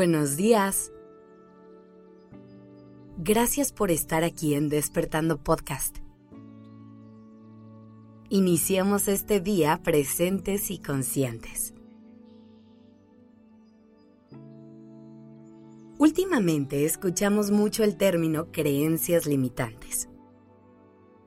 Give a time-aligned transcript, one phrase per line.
[0.00, 0.92] Buenos días.
[3.18, 5.98] Gracias por estar aquí en Despertando Podcast.
[8.30, 11.74] Iniciamos este día presentes y conscientes.
[15.98, 20.08] Últimamente escuchamos mucho el término creencias limitantes.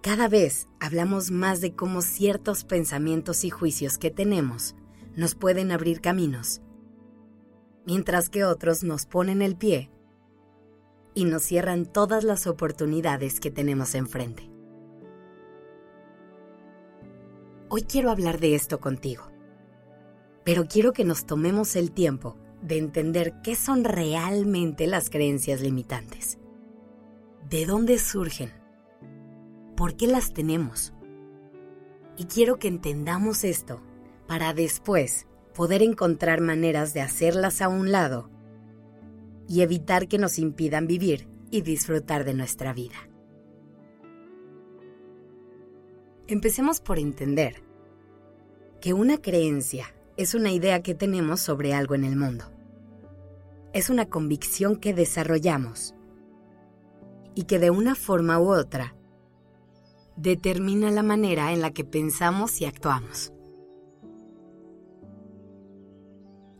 [0.00, 4.76] Cada vez hablamos más de cómo ciertos pensamientos y juicios que tenemos
[5.16, 6.62] nos pueden abrir caminos,
[7.86, 9.90] mientras que otros nos ponen el pie
[11.14, 14.50] y nos cierran todas las oportunidades que tenemos enfrente.
[17.68, 19.24] Hoy quiero hablar de esto contigo,
[20.44, 26.38] pero quiero que nos tomemos el tiempo de entender qué son realmente las creencias limitantes,
[27.48, 28.52] de dónde surgen,
[29.76, 30.92] por qué las tenemos.
[32.16, 33.80] Y quiero que entendamos esto
[34.26, 38.30] para después poder encontrar maneras de hacerlas a un lado
[39.48, 42.96] y evitar que nos impidan vivir y disfrutar de nuestra vida.
[46.28, 47.62] Empecemos por entender
[48.80, 52.44] que una creencia es una idea que tenemos sobre algo en el mundo.
[53.72, 55.94] Es una convicción que desarrollamos
[57.34, 58.94] y que de una forma u otra
[60.16, 63.32] determina la manera en la que pensamos y actuamos.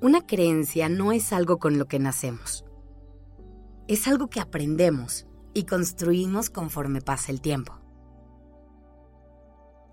[0.00, 2.64] Una creencia no es algo con lo que nacemos.
[3.88, 7.80] Es algo que aprendemos y construimos conforme pasa el tiempo.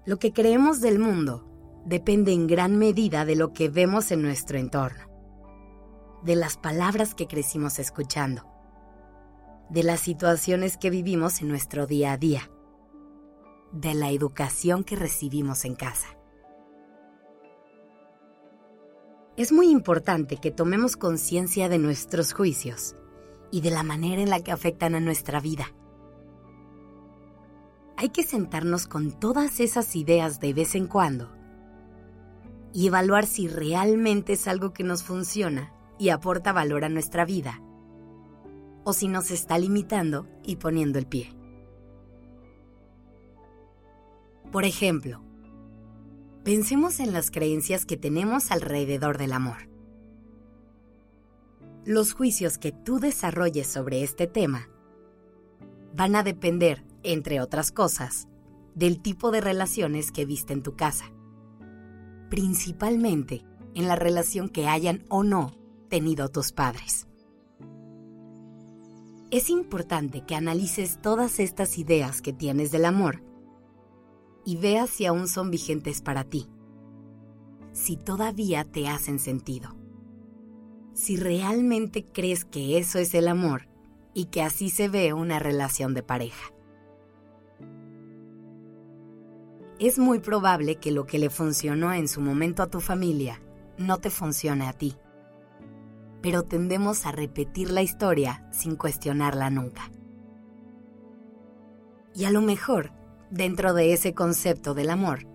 [0.06, 1.48] Lo que creemos del mundo
[1.86, 5.06] depende en gran medida de lo que vemos en nuestro entorno,
[6.24, 8.44] de las palabras que crecimos escuchando,
[9.70, 12.50] de las situaciones que vivimos en nuestro día a día
[13.72, 16.08] de la educación que recibimos en casa.
[19.36, 22.96] Es muy importante que tomemos conciencia de nuestros juicios
[23.50, 25.74] y de la manera en la que afectan a nuestra vida.
[27.98, 31.32] Hay que sentarnos con todas esas ideas de vez en cuando
[32.74, 37.60] y evaluar si realmente es algo que nos funciona y aporta valor a nuestra vida
[38.84, 41.34] o si nos está limitando y poniendo el pie.
[44.52, 45.22] Por ejemplo,
[46.44, 49.70] pensemos en las creencias que tenemos alrededor del amor.
[51.86, 54.70] Los juicios que tú desarrolles sobre este tema
[55.96, 58.28] van a depender, entre otras cosas,
[58.76, 61.12] del tipo de relaciones que viste en tu casa.
[62.30, 65.56] Principalmente en la relación que hayan o no
[65.90, 67.08] tenido tus padres.
[69.32, 73.24] Es importante que analices todas estas ideas que tienes del amor
[74.46, 76.50] y veas si aún son vigentes para ti,
[77.72, 79.76] si todavía te hacen sentido,
[80.94, 83.68] si realmente crees que eso es el amor
[84.14, 86.54] y que así se ve una relación de pareja.
[89.80, 93.42] Es muy probable que lo que le funcionó en su momento a tu familia
[93.78, 94.96] no te funcione a ti,
[96.22, 99.92] pero tendemos a repetir la historia sin cuestionarla nunca.
[102.16, 102.92] Y a lo mejor
[103.34, 105.26] dentro de ese concepto del amor.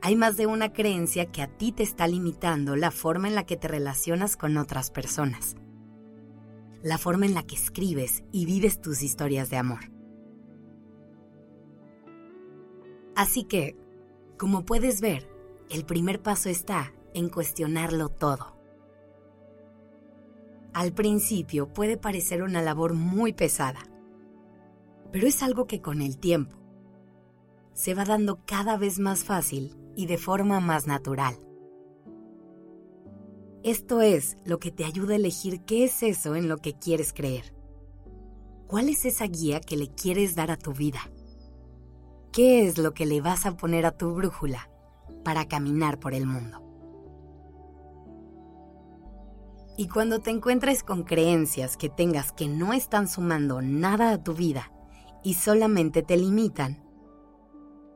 [0.00, 3.44] Hay más de una creencia que a ti te está limitando la forma en la
[3.44, 5.56] que te relacionas con otras personas,
[6.82, 9.90] la forma en la que escribes y vives tus historias de amor.
[13.16, 13.76] Así que,
[14.38, 15.28] como puedes ver,
[15.70, 18.56] el primer paso está en cuestionarlo todo.
[20.72, 23.80] Al principio puede parecer una labor muy pesada,
[25.10, 26.57] pero es algo que con el tiempo
[27.78, 31.36] se va dando cada vez más fácil y de forma más natural.
[33.62, 37.12] Esto es lo que te ayuda a elegir qué es eso en lo que quieres
[37.12, 37.54] creer.
[38.66, 40.98] ¿Cuál es esa guía que le quieres dar a tu vida?
[42.32, 44.68] ¿Qué es lo que le vas a poner a tu brújula
[45.22, 46.60] para caminar por el mundo?
[49.76, 54.34] Y cuando te encuentres con creencias que tengas que no están sumando nada a tu
[54.34, 54.72] vida
[55.22, 56.87] y solamente te limitan,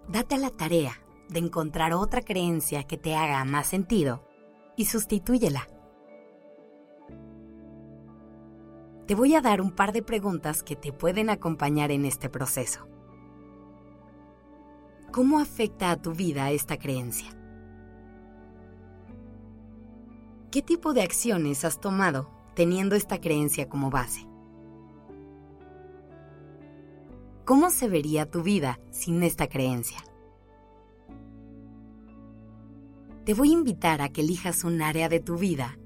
[0.08, 0.92] date a la tarea
[1.28, 4.28] de encontrar otra creencia que te haga más sentido
[4.76, 5.68] y sustitúyela.
[9.06, 12.86] Te voy a dar un par de preguntas que te pueden acompañar en este proceso.
[15.10, 17.28] ¿Cómo afecta a tu vida esta creencia?
[20.50, 24.26] ¿Qué tipo de acciones has tomado teniendo esta creencia como base?
[27.52, 29.98] ¿Cómo se vería tu vida sin esta creencia?
[33.26, 35.78] Te voy a invitar a que elijas un área de tu vida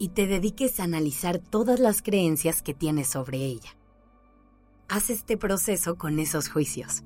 [0.00, 3.78] y te dediques a analizar todas las creencias que tienes sobre ella.
[4.88, 7.04] Haz este proceso con esos juicios.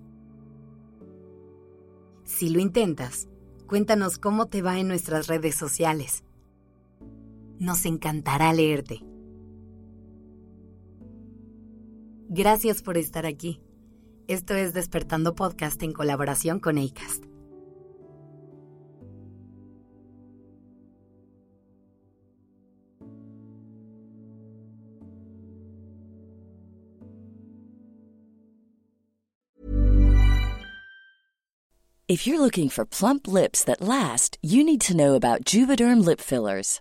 [2.24, 3.28] Si lo intentas,
[3.66, 6.24] cuéntanos cómo te va en nuestras redes sociales.
[7.58, 9.04] Nos encantará leerte.
[12.28, 13.60] Gracias por estar aquí.
[14.28, 17.24] Esto es Despertando Podcast en colaboración con ACAST.
[32.06, 36.20] If you're looking for plump lips that last, you need to know about Juvederm lip
[36.20, 36.80] fillers.